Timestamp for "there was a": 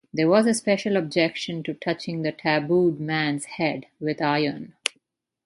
0.11-0.55